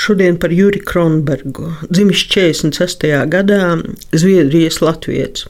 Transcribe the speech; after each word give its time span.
Šodien 0.00 0.38
par 0.40 0.52
Juri 0.52 0.80
Kronbergu. 0.80 1.66
Dzimis 1.90 2.22
46. 2.32 3.02
gadā 3.28 3.64
Zviedrijas 4.16 4.78
latvijas. 4.80 5.42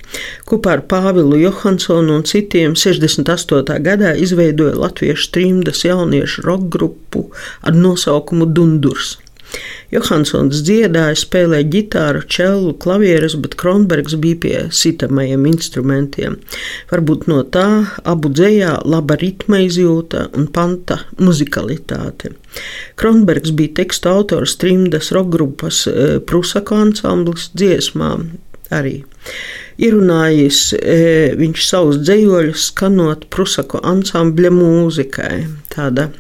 Kopā 0.42 0.72
ar 0.74 0.82
Pāvilu 0.90 1.38
Johansonu 1.38 2.16
un 2.18 2.26
citiem 2.26 2.74
68. 2.74 3.78
gadā 3.86 4.10
izveidoja 4.18 4.74
latviešu 4.74 5.30
trimdas 5.36 5.84
jauniešu 5.86 6.42
roka 6.48 6.66
grupu 6.74 7.28
ar 7.62 7.78
nosaukumu 7.78 8.50
Dundurs. 8.50 9.20
Johansons 9.90 10.60
dziedāja, 10.62 11.16
spēlēja 11.18 11.66
ģitāru, 11.72 12.22
čelu, 12.30 12.74
klavierus, 12.82 13.34
bet 13.42 13.56
Kronbergs 13.58 14.14
bija 14.22 14.38
pie 14.44 14.54
sitamajiem 14.74 15.48
instrumentiem. 15.50 16.36
Varbūt 16.92 17.26
no 17.30 17.40
tā 17.42 17.66
abu 18.06 18.30
dzējā 18.30 18.76
laba 18.86 19.18
ritma 19.18 19.62
izjūta 19.64 20.28
un 20.38 20.46
panta 20.54 21.00
muzikalitāte. 21.18 22.36
Kronbergs 23.00 23.50
bija 23.56 23.80
tekstu 23.82 24.12
autors 24.12 24.54
trimdas 24.62 25.10
rokgrupas 25.16 25.82
e, 25.90 26.08
Prusako 26.22 26.78
ansamblis 26.86 27.50
dziesmām 27.58 28.30
arī. 28.70 29.00
Ierunājis 29.80 30.64
e, 30.76 30.98
viņš 31.40 31.66
savus 31.66 32.02
dzējoļus 32.04 32.70
skanot 32.70 33.26
Prusako 33.32 33.82
ansambļa 33.90 34.50
mūzikai. 34.54 35.36
Tāda 35.72 36.10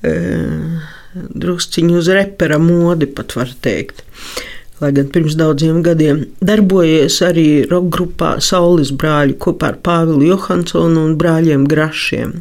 e, 0.00 0.14
drusciņu 1.34 1.98
uz 2.00 2.12
repera 2.14 2.60
modi, 2.62 3.08
pat 3.10 3.36
var 3.38 3.52
teikt. 3.64 4.04
Lai 4.78 4.92
gan 4.94 5.08
pirms 5.10 5.34
daudziem 5.34 5.80
gadiem 5.82 6.20
darbojies 6.44 7.16
arī 7.26 7.46
roka 7.66 7.90
grupā 7.96 8.28
Saules 8.44 8.92
brāļi 8.94 9.34
kopā 9.42 9.72
ar 9.72 9.80
Pāvilu 9.82 10.28
Johansonu 10.28 11.02
un 11.08 11.16
brāļiem 11.18 11.64
Grašiem. 11.70 12.36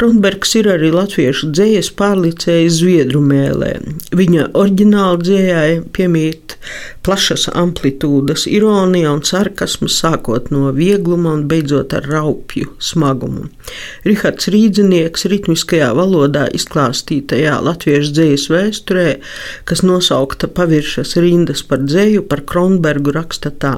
Kronbergs 0.00 0.54
ir 0.56 0.64
arī 0.72 0.88
latviešu 0.94 1.50
dzējas 1.52 1.90
pārlicējis 1.98 2.78
Zviedru 2.78 3.20
mēlē. 3.20 3.74
Viņa 4.16 4.46
oriģināla 4.56 5.18
dzējai 5.20 5.74
piemīt 5.92 6.54
plašas 7.04 7.44
amplitūdas, 7.52 8.46
ironija 8.48 9.12
un 9.12 9.20
sarkasms, 9.28 9.98
sākot 10.00 10.48
no 10.54 10.72
viegluma 10.72 11.34
un 11.36 11.44
beidzot 11.52 11.92
ar 11.98 12.08
raupju 12.08 12.72
smagumu. 12.80 13.50
Rihards 14.08 14.48
Rīdzinieks 14.56 15.28
ritmiskajā 15.34 15.92
valodā 16.00 16.46
izklāstītajā 16.56 17.60
latviešu 17.68 18.16
dzējas 18.16 18.48
vēsturē, 18.56 19.08
kas 19.68 19.84
nosaukta 19.84 20.48
paviršas 20.48 21.18
rindas 21.20 21.60
par 21.60 21.84
dzēju, 21.84 22.24
par 22.32 22.48
Kronbergu 22.48 23.12
raksta 23.20 23.52
tā. 23.52 23.76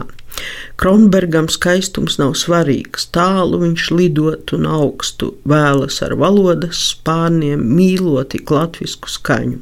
Kronbergam 0.81 1.49
skaistums 1.53 2.19
nav 2.19 2.35
svarīgs, 2.41 3.07
tālu 3.15 3.61
viņš 3.63 3.89
lidot 3.95 4.55
un 4.57 4.67
augstu 4.67 5.35
vēlas 5.49 6.01
ar 6.07 6.17
valodas 6.19 6.81
spārniem 6.93 7.63
mīloti 7.77 8.43
latvisku 8.51 9.13
skaņu. 9.13 9.61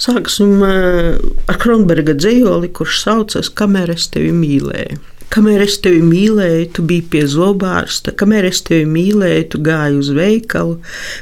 Sāksim 0.00 0.62
eh, 0.64 1.18
ar 1.50 1.60
Kronberga 1.60 2.14
dzējoli, 2.16 2.70
kurš 2.72 3.02
saucas 3.04 3.52
Kamēr 3.52 3.92
es 3.96 4.08
tevi 4.14 4.32
mīlēju. 4.32 5.09
Kamēr 5.30 5.62
es 5.62 5.76
tevi 5.78 6.00
mīlēju, 6.02 6.62
tu 6.74 6.82
biji 6.82 7.04
pie 7.12 7.20
zobārsta, 7.30 8.10
kamēr 8.18 8.48
es 8.48 8.64
tevi 8.66 8.88
mīlēju, 8.90 9.44
tu 9.52 9.60
gāji 9.62 10.00
uz 10.00 10.08
veikalu, 10.16 10.72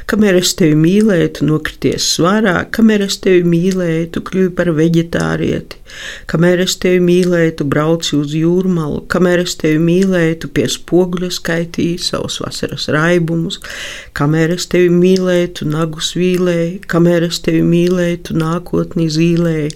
kamēr 0.09 0.39
es 0.39 0.55
tevi 0.57 0.73
mīlēju, 0.81 1.27
tu 1.37 1.45
nokrities 1.45 2.07
svarā, 2.15 2.55
kamēr 2.73 3.03
es 3.05 3.19
tevi 3.21 3.43
mīlēju, 3.51 4.07
tu 4.15 4.23
kļuvi 4.25 4.49
par 4.57 4.71
veģetārieti, 4.79 5.77
kamēr 6.33 6.65
es 6.65 6.79
tevi 6.81 7.03
mīlēju, 7.05 7.53
tu 7.61 7.69
brauci 7.75 8.17
uz 8.17 8.33
jūrmalu, 8.33 9.03
kamēr 9.13 9.45
es 9.45 9.53
tevi 9.61 9.77
mīlēju, 9.85 10.41
tu 10.41 10.51
pie 10.57 10.65
spoguļa 10.79 11.29
skaitīji 11.37 12.01
savus 12.09 12.41
vasaras 12.41 12.89
raibumus, 12.97 13.61
kamēr 14.17 14.57
es 14.57 14.65
tevi 14.73 14.89
mīlēju, 14.89 15.55
tu 15.61 15.69
nagus 15.69 16.15
vīlēji, 16.17 16.79
kamēr 16.89 17.29
es 17.29 17.43
tevi 17.45 17.61
mīlēju, 17.61 18.25
tu 18.25 18.41
nākotni 18.41 19.05
zīlēji, 19.05 19.73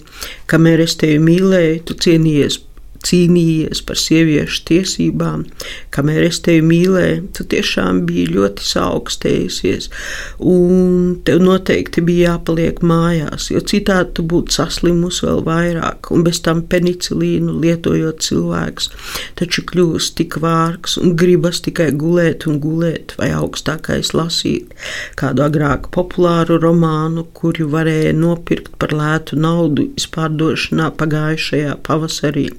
kamēr 0.49 0.87
es 0.89 0.97
tevi 1.05 1.21
mīlēju, 1.21 1.81
tu 1.85 2.01
cienījies 2.01 2.63
cīnījies 3.07 3.83
par 3.87 3.99
sieviešu 3.99 4.63
tiesībām, 4.69 5.45
kamēr 5.93 6.27
es 6.27 6.39
tevi 6.45 6.63
mīlēju, 6.67 7.27
tu 7.37 7.45
tiešām 7.51 8.03
biji 8.07 8.29
ļoti 8.33 8.67
saaugstējusies, 8.67 9.89
un 10.39 11.17
tev 11.27 11.43
noteikti 11.43 12.03
bija 12.05 12.33
jāpaliek 12.33 12.81
mājās, 12.85 13.49
jo 13.53 13.61
citādi 13.61 14.15
tu 14.17 14.25
būtu 14.29 14.55
saslimusi 14.57 15.27
vēl 15.27 15.43
vairāk, 15.47 16.11
un 16.15 16.25
bez 16.25 16.41
tam 16.45 16.63
penicilīnu 16.69 17.57
lietojot 17.63 18.23
cilvēks, 18.23 18.89
taču 19.39 19.65
kļūst 19.69 20.17
tik 20.19 20.39
vārgs 20.43 20.97
un 21.01 21.15
gribas 21.19 21.61
tikai 21.65 21.91
gulēt 21.99 22.47
un 22.49 22.59
gulēt, 22.63 23.15
vai 23.19 23.31
augstākais 23.35 24.13
lasīt 24.17 24.73
kādu 25.19 25.45
agrāk 25.45 25.89
populāru 25.93 26.59
romānu, 26.61 27.25
kuru 27.37 27.69
varēja 27.73 28.13
nopirkt 28.17 28.75
par 28.81 28.95
lētu 28.95 29.37
naudu 29.39 29.89
izpārdošanā 29.99 30.91
pagājušajā 30.99 31.77
pavasarī. 31.87 32.49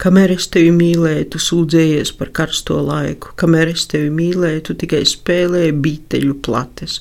Kamēr 0.00 0.32
es 0.32 0.46
tevi 0.48 0.70
mīlēju, 0.72 1.26
tu 1.34 1.40
sūdzējies 1.44 2.14
par 2.16 2.30
karsto 2.36 2.78
laiku, 2.80 3.34
kamēr 3.40 3.74
es 3.74 3.82
tevi 3.90 4.08
mīlēju, 4.16 4.62
tu 4.68 4.76
tikai 4.80 5.02
spēlēji 5.08 5.74
bīteļu 5.84 6.38
plates, 6.46 7.00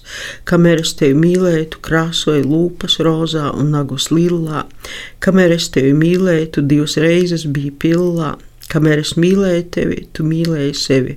kamēr 0.50 0.84
es 0.84 0.92
tevi 1.00 1.16
mīlēju, 1.22 1.70
tu 1.76 1.84
krāsoji 1.86 2.44
lūpas 2.44 3.00
rozā 3.08 3.46
un 3.56 3.72
nagus 3.76 4.10
lilā, 4.12 4.66
kamēr 5.24 5.56
es 5.56 5.70
tevi 5.76 5.94
mīlēju, 5.96 6.50
tu 6.58 6.66
divas 6.74 6.98
reizes 7.00 7.48
biji 7.48 7.72
pillā. 7.86 8.36
Kamēr 8.70 9.00
es 9.02 9.16
mīlēju 9.18 9.64
tevi, 9.74 10.04
tu 10.14 10.22
mīlēji 10.28 10.76
sevi, 10.78 11.16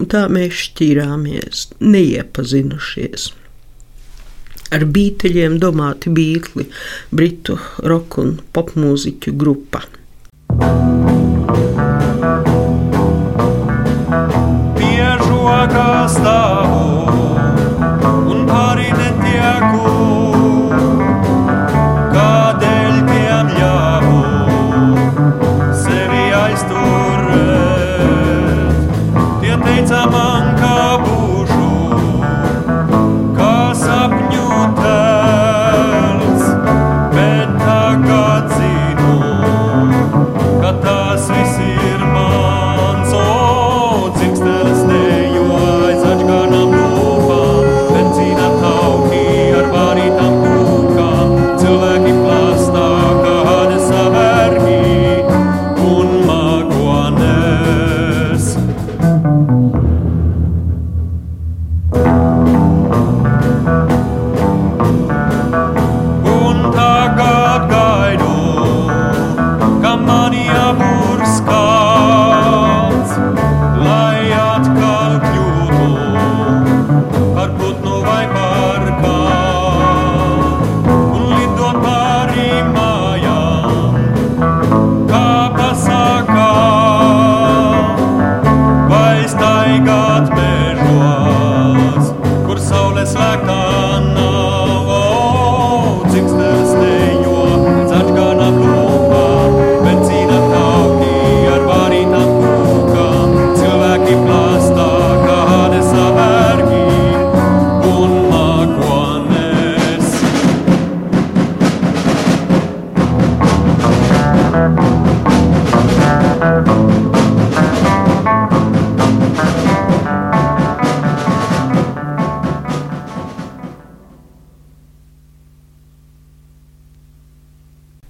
un 0.00 0.08
tā 0.08 0.22
mēs 0.32 0.62
šķīrāmies, 0.62 1.66
neiepazinušies. 1.84 3.26
Ar 4.72 4.86
bīteļiem 4.94 5.60
domāti 5.62 6.10
Beatli, 6.10 6.64
britu 7.12 7.58
roka 7.84 8.22
un 8.24 8.32
popmūziķu 8.56 9.36
grupa. 9.38 9.84
Pie 10.58 11.05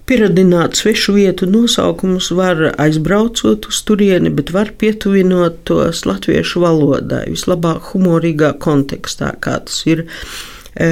Pieradināt 0.06 0.78
svešu 0.78 1.16
vietu 1.16 1.48
nosaukumus 1.50 2.28
var 2.38 2.60
aizbraucot 2.78 3.66
uz 3.66 3.80
turieni, 3.88 4.30
bet 4.30 4.52
var 4.54 4.68
pietuvinot 4.78 5.64
tos 5.66 6.04
latviešu 6.06 6.62
valodai, 6.62 7.24
vislabāk 7.32 7.88
humorīgā 7.90 8.52
kontekstā, 8.62 9.32
kā 9.42 9.56
tas 9.66 9.80
ir 9.90 10.04
e, 10.06 10.90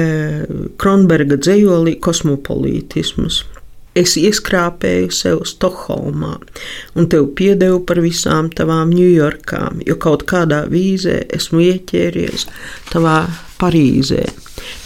Kronberga 0.75 1.39
dzējolī 1.39 1.95
kosmopolītisms. 2.03 3.45
Es 3.95 4.17
ieskrāpēju 4.19 5.13
sev 5.15 5.45
Stokholmā 5.47 6.33
un 6.99 7.07
tev 7.07 7.29
piedevu 7.39 7.85
par 7.87 8.03
visām 8.03 8.49
tavām 8.51 8.91
Ņujorkām, 8.91 9.79
jo 9.87 9.95
kaut 9.95 10.27
kādā 10.27 10.65
vīzē 10.67 11.21
esmu 11.39 11.63
ieķēries 11.69 12.49
tavā 12.91 13.21
Parīzē. 13.61 14.25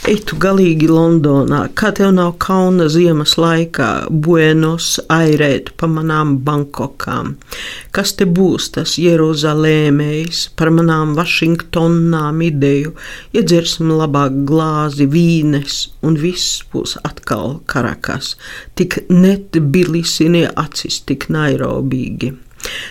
Ej, 0.09 0.23
tu 0.29 0.37
galīgi 0.41 0.87
Londonā, 0.89 1.59
kā 1.77 1.91
tev 1.93 2.13
nav 2.15 2.31
kauna 2.41 2.87
ziemas 2.89 3.35
laikā, 3.37 4.07
Buenos 4.09 4.95
airēt 5.11 5.73
pa 5.77 5.89
manām 5.91 6.37
Bankokām. 6.47 7.35
Kas 7.93 8.15
te 8.17 8.25
būs 8.25 8.71
tas 8.77 8.95
Jeruzalēmējs 8.97 10.47
par 10.57 10.73
manām 10.73 11.13
Vašingtonām 11.19 12.41
ideju? 12.47 12.95
Iedzersim 13.37 13.93
labāk 13.99 14.41
glāzi 14.49 15.05
vīnes, 15.13 15.81
un 16.01 16.17
viss 16.17 16.63
būs 16.73 16.97
atkal 17.03 17.59
karakas, 17.69 18.33
tik 18.79 19.03
net 19.13 19.61
bilisini 19.73 20.47
acis, 20.57 21.03
tik 21.05 21.29
nairobīgi. 21.29 22.33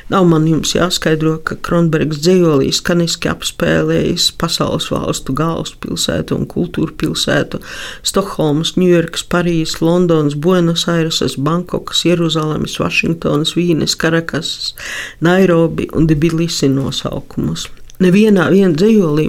Nav 0.08 0.26
man 0.28 0.46
jums 0.48 0.74
jāskaidro, 0.76 1.36
ka 1.44 1.58
Kronbergs 1.64 2.22
dzējolī 2.24 2.70
skaniski 2.74 3.30
apspēlējis 3.30 4.30
pasaules 4.40 4.88
valstu 4.92 5.34
galvaspilsētu 5.36 6.38
un 6.38 6.46
kultūra 6.50 6.94
pilsētu- 7.02 7.60
Stokholmas, 8.10 8.74
Ņujorkas, 8.80 9.26
Parīzes, 9.34 9.80
Londonas, 9.84 10.34
Buenos 10.34 10.86
Aireses, 10.88 11.36
Bankokas, 11.36 12.04
Jeruzalemes, 12.08 12.78
Vašingtonas, 12.80 13.54
Vīnes, 13.58 13.96
Karakas, 13.96 14.74
Nairobi 15.20 15.90
un 15.92 16.08
Tbilisi 16.08 16.68
nosaukumus. 16.72 17.68
Nevienā 17.98 18.46
dzējolī 18.52 19.26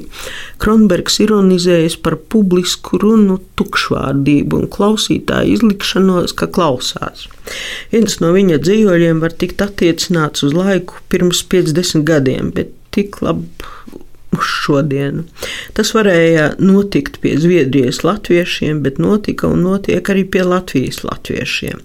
Kronbergs 0.62 1.20
ironizējas 1.24 1.96
par 2.06 2.20
publisku 2.30 3.00
runu 3.02 3.40
tukšvārdību 3.58 4.62
un 4.62 4.68
klausītāju 4.70 5.58
izlikšanos, 5.58 6.36
ka 6.38 6.50
klausās. 6.54 7.28
Viens 7.94 8.20
no 8.22 8.34
viņa 8.36 8.60
dzējoļiem 8.62 9.24
var 9.24 9.34
tikt 9.34 9.64
attiecināts 9.66 10.46
uz 10.46 10.54
laiku 10.54 11.02
pirms 11.10 11.42
50 11.50 12.06
gadiem, 12.06 12.52
bet 12.54 12.76
tik 12.94 13.22
labi 13.26 13.50
uz 14.38 14.46
šodienu. 14.46 15.24
Tas 15.74 15.94
varēja 15.96 16.52
notikt 16.62 17.20
pie 17.24 17.36
Zviedrijas 17.42 18.04
latviešiem, 18.06 18.84
bet 18.86 19.02
notika 19.02 19.50
un 19.50 19.64
notiek 19.66 20.14
arī 20.14 20.26
pie 20.30 20.46
Latvijas 20.46 21.02
latviešiem. 21.08 21.82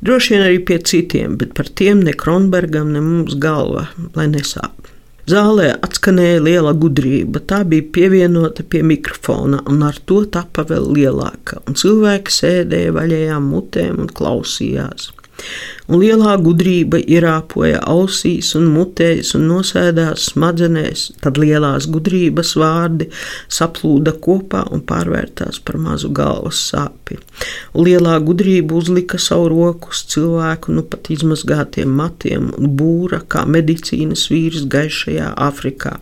Droši 0.00 0.34
vien 0.34 0.46
arī 0.46 0.62
pie 0.64 0.80
citiem, 0.80 1.36
bet 1.40 1.52
par 1.58 1.68
tiem 1.68 2.00
ne 2.06 2.16
Kronbergam, 2.16 2.92
ne 2.94 3.04
mums 3.04 3.36
galva, 3.36 3.90
lai 4.16 4.30
nesāp. 4.32 4.91
Zālē 5.32 5.70
atskanēja 5.86 6.42
liela 6.44 6.74
gudrība, 6.76 7.40
tā 7.48 7.62
bija 7.64 7.86
pievienota 7.94 8.66
pie 8.68 8.82
mikrofona, 8.84 9.62
un 9.70 9.80
ar 9.86 9.96
to 10.04 10.18
tapa 10.28 10.66
vēl 10.68 10.90
lielāka, 10.98 11.62
un 11.64 11.78
cilvēki 11.78 12.34
sēdēja 12.36 12.92
vaļējām 12.98 13.46
mutēm 13.54 14.02
un 14.02 14.12
klausījās 14.12 15.08
un 15.88 16.00
lielā 16.02 16.36
gudrība 16.42 17.00
ierāpoja 17.00 17.80
ausīs 17.90 18.52
un 18.58 18.68
mutēs 18.72 19.34
un 19.38 19.48
nosēdās 19.50 20.28
smadzenēs, 20.32 21.08
tad 21.22 21.40
lielās 21.42 21.88
gudrības 21.92 22.54
vārdi 22.60 23.08
saplūda 23.52 24.14
kopā 24.24 24.64
un 24.72 24.84
pārvērtās 24.88 25.60
par 25.66 25.80
mazu 25.82 26.12
galvas 26.14 26.60
sāpi. 26.70 27.18
Un 27.74 27.88
lielā 27.88 28.18
gudrība 28.24 28.78
uzlika 28.78 29.20
savu 29.20 29.50
roku 29.52 29.92
uz 29.92 30.04
cilvēku 30.12 30.76
nu 30.76 30.86
pat 30.86 31.10
izmazgātiem 31.12 31.92
matiem 32.02 32.52
un 32.56 32.72
būra 32.78 33.22
kā 33.28 33.44
medicīnas 33.48 34.28
vīrs 34.32 34.68
gaišajā 34.72 35.34
Āfrikā. 35.48 35.98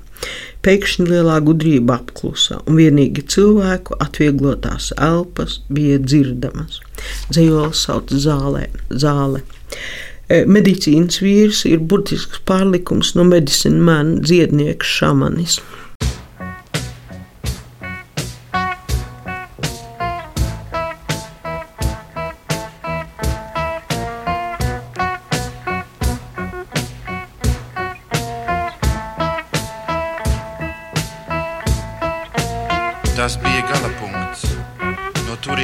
Pēkšņi 0.61 1.07
lielā 1.09 1.39
gudrība 1.41 1.97
apklusa, 1.97 2.59
un 2.69 2.77
vienīgi 2.77 3.25
cilvēku 3.35 3.97
atvieglotās 4.05 4.91
elpas 5.01 5.63
bija 5.73 5.97
dzirdamas. 6.05 6.83
Dzīvols 7.31 7.85
sauc 7.87 8.11
zālē, 8.11 8.67
zāle. 8.91 9.43
E, 10.31 10.45
medicīnas 10.47 11.21
vīrs 11.23 11.65
ir 11.71 11.83
burtisks 11.91 12.43
pārlikums 12.47 13.15
no 13.19 13.27
medicīnas 13.29 13.87
mēna 13.87 14.25
dziednieka 14.25 14.87
šamanis. 14.87 15.61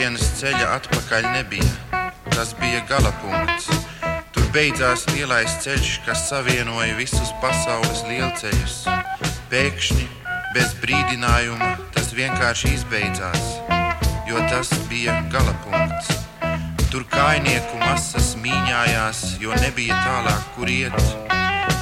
No 0.07 0.13
turienes 0.15 0.37
ceļa 0.39 0.67
atpakaļ 0.71 1.25
nebija. 1.35 2.03
Tas 2.31 2.53
bija 2.61 2.79
galapunkts. 2.87 3.67
Tur 4.31 4.45
beidzās 4.55 5.03
lielais 5.11 5.51
ceļš, 5.65 5.89
kas 6.07 6.29
savienoja 6.29 6.95
visus 6.95 7.33
pasaules 7.43 8.05
lielceļus. 8.07 8.77
Pēkšņi, 9.51 10.07
bez 10.55 10.77
brīdinājuma, 10.79 11.73
tas 11.91 12.13
vienkārši 12.15 12.77
izbeidzās, 12.77 13.51
jo 14.31 14.39
tas 14.47 14.71
bija 14.87 15.19
galapunkts. 15.35 16.23
Tur 16.93 17.03
kainieku 17.11 17.83
masas 17.83 18.37
mīņājās, 18.39 19.41
jo 19.43 19.59
nebija 19.59 19.99
tālāk, 20.07 20.51
kur 20.55 20.71
iet. 20.71 21.03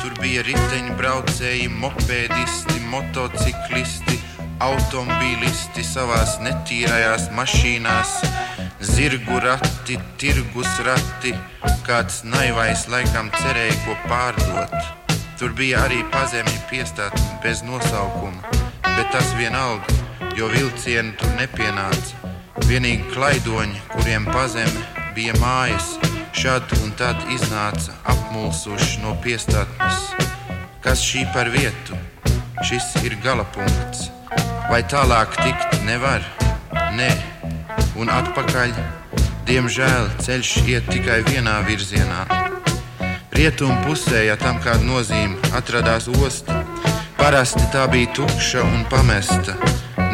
Tur 0.00 0.16
bija 0.24 0.48
riteņbraucēji, 0.48 1.68
mopēdisti, 1.76 2.80
motociklisti, 2.88 4.23
automobīlisti 4.64 5.82
savās 5.84 6.38
netīrajās 6.44 7.28
mašīnās, 7.36 8.12
zirgu 8.94 9.40
rati, 9.44 9.98
tirgus 10.20 10.70
rati, 10.86 11.34
kāds 11.86 12.22
naivais 12.24 12.86
laikam 12.92 13.30
cerēja 13.34 13.74
ko 13.84 13.96
pārdot. 14.08 14.76
Tur 15.40 15.52
bija 15.58 15.82
arī 15.84 16.00
pazemļi 16.14 16.60
piestāt 16.70 17.16
bez 17.42 17.64
nosaukuma, 17.66 18.54
bet 18.86 19.10
tas 19.12 19.34
vienalga, 19.40 19.98
jo 20.38 20.48
vilcieni 20.52 21.12
tur 21.20 21.34
nepienāca. 21.40 22.32
Vienīgi 22.64 23.10
klaidoņi, 23.12 23.82
kuriem 23.92 24.30
pazemē 24.30 24.86
bija 25.16 25.34
mājas, 25.42 25.96
šad 26.32 26.72
un 26.80 26.94
tad 26.98 27.20
iznāca 27.34 27.98
apmulsuši 28.14 29.04
no 29.04 29.18
piestātnes. 29.26 30.10
Kas 30.84 31.04
šī 31.04 31.28
par 31.34 31.52
vietu? 31.52 31.98
Šis 32.64 32.94
ir 33.04 33.12
galapunkts 33.20 34.06
vai 34.70 34.78
tālāk 34.88 35.34
tikt 35.36 35.82
nevar? 35.84 36.24
Nē, 36.96 37.10
un 38.00 38.08
atpakaļ, 38.08 38.72
diemžēl, 39.44 40.08
ceļš 40.24 40.52
iet 40.72 40.88
tikai 40.88 41.18
vienā 41.28 41.58
virzienā. 41.66 42.22
Rietumu 43.36 43.76
pusē, 43.84 44.22
ja 44.30 44.38
tam 44.40 44.62
kāda 44.64 44.80
nozīme, 44.88 45.36
atradās 45.52 46.08
osta. 46.08 46.62
Parasti 47.20 47.68
tā 47.74 47.84
bija 47.92 48.14
tukša 48.16 48.64
un 48.64 48.88
pamesta. 48.88 49.58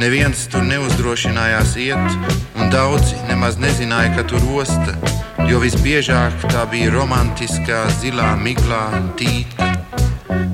Neviens 0.03 0.49
tur 0.51 0.67
neuzdrošinājās 0.67 1.79
iet, 1.87 2.21
un 2.59 2.75
daudzi 2.75 3.15
nemaz 3.31 3.63
nezināja, 3.63 4.17
ka 4.19 4.27
tur 4.35 4.51
osta, 4.59 4.99
jo 5.47 5.63
visbiežāk 5.63 6.51
tā 6.51 6.67
bija 6.75 6.91
romantiskā 6.99 7.85
zilā 8.03 8.35
miglā 8.43 8.89
tīta. 9.21 9.70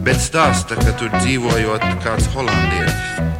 Bet 0.06 0.20
stāsta, 0.22 0.76
ka 0.78 0.92
tur 1.00 1.10
dzīvojot 1.18 1.82
kāds 2.04 2.28
holandietis. 2.30 3.35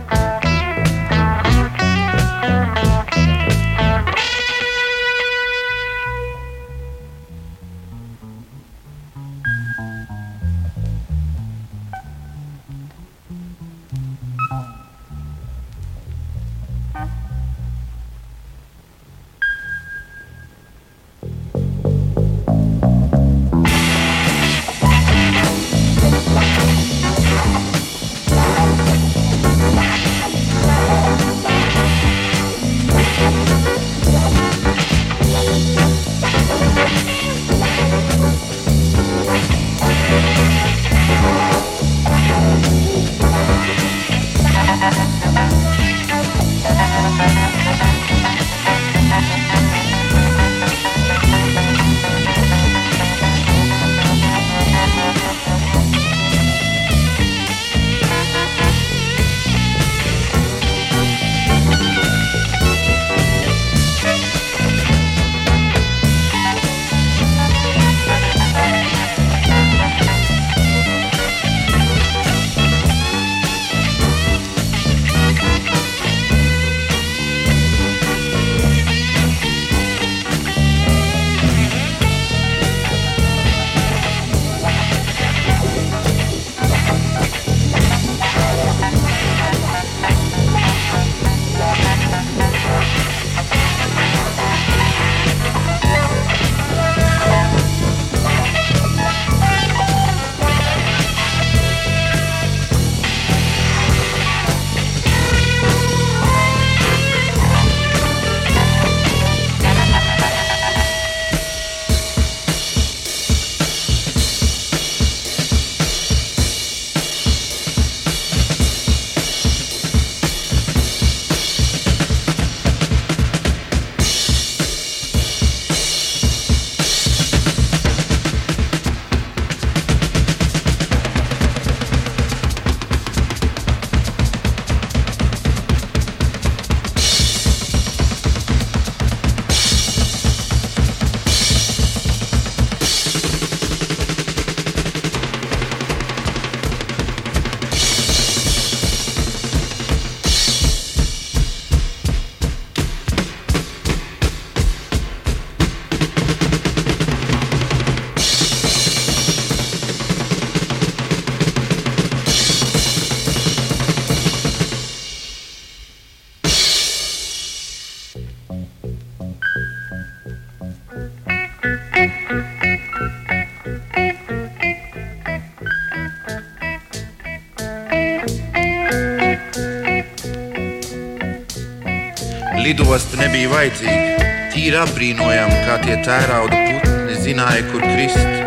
Lidosta 182.66 183.14
nebija 183.20 183.46
vajadzīga. 183.52 184.30
Tīri 184.50 184.74
apbrīnojām, 184.80 185.52
kā 185.68 185.76
tie 185.84 185.94
tērauda 186.02 186.56
putni 186.66 187.14
zināja, 187.22 187.62
kur 187.68 187.84
krist, 187.84 188.40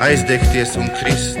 aizdegties 0.00 0.78
un 0.80 0.86
krist. 0.96 1.36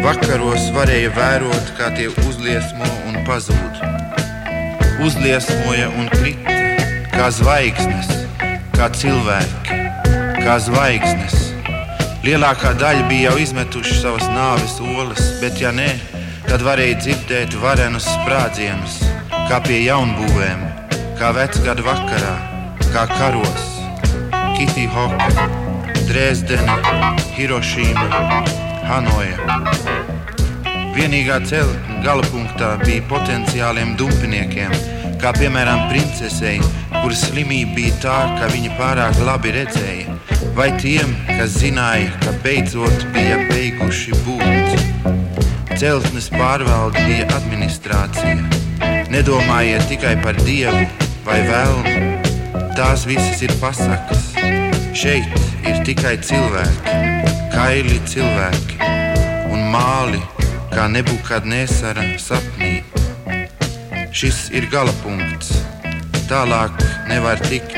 Vakaros 0.00 0.70
varēja 0.72 1.10
vērot, 1.12 1.66
kā 1.76 1.90
tie 1.98 2.06
uzliesmo 2.24 2.88
un 3.10 3.18
pazūd. 3.28 3.82
Uzliesmoja 5.04 5.90
un 5.92 6.08
krita, 6.14 6.54
kā 7.12 7.28
zvaigznes, 7.36 8.08
kā 8.72 8.88
cilvēki, 8.96 9.80
kā 10.40 10.54
zvaigznes. 10.64 11.50
Lielākā 12.24 12.72
daļa 12.80 13.04
bija 13.10 13.34
jau 13.34 13.42
izmetuši 13.44 13.98
savas 13.98 14.24
nāves 14.32 14.78
olas, 14.80 15.34
bet, 15.44 15.60
ja 15.60 15.76
nē, 15.76 15.90
tad 16.48 16.64
varēja 16.64 17.02
dzirdēt 17.02 17.58
varenus 17.60 18.08
sprādzienus, 18.14 19.02
kā 19.50 19.60
pie 19.68 19.82
jaunbūvēm 19.90 20.73
kā 21.18 21.30
vecgada 21.34 21.82
vakarā, 21.84 22.34
kā 22.90 23.04
karos, 23.10 23.66
Kitihoka, 24.56 25.46
Dresdena, 26.08 26.76
Hirošīma, 27.36 28.06
Hanoja. 28.88 29.60
Vienīgā 30.94 31.40
celtne 31.48 32.00
galapunktā 32.04 32.74
bija 32.82 33.04
potenciāliem 33.10 33.94
dumpiniekiem, 33.98 34.74
kā 35.22 35.32
piemēram 35.38 35.86
princesei, 35.90 36.58
kuras 36.98 37.24
slimība 37.28 37.78
bija 37.78 38.00
tā, 38.04 38.18
ka 38.40 38.50
viņa 38.52 38.74
pārāk 38.78 39.22
labi 39.26 39.54
redzēja, 39.56 40.18
vai 40.58 40.70
tiem, 40.82 41.14
kas 41.30 41.58
zināja, 41.60 42.10
ka 42.24 42.34
beidzot 42.44 43.06
bija 43.14 43.38
beiguši 43.50 44.18
būt. 44.26 44.84
Celtnes 45.78 46.30
pārvalde 46.34 47.02
bija 47.06 47.26
administrācija. 47.38 48.38
Nedomājiet 49.10 49.84
tikai 49.90 50.14
par 50.22 50.38
dievu, 50.46 50.86
vai 51.24 51.40
vēlmi. 51.46 51.94
Tās 52.76 53.04
visas 53.08 53.42
ir 53.44 53.52
pasakas. 53.60 54.32
Šeit 54.94 55.30
ir 55.66 55.80
tikai 55.86 56.16
cilvēki, 56.22 56.98
kaili 57.54 57.98
cilvēki 58.10 58.78
un 59.52 59.64
māli, 59.72 60.20
kā 60.74 60.86
nebūkadnesara 60.92 62.06
sapnī. 62.20 62.82
Šis 64.14 64.48
ir 64.54 64.68
gala 64.72 64.94
punkts. 65.02 65.56
Tālāk 66.30 66.78
nevar 67.10 67.40
tikt. 67.48 67.74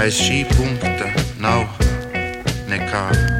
Aiz 0.00 0.16
šī 0.16 0.42
punkta 0.56 1.12
nav 1.42 1.68
nekā. 2.70 3.39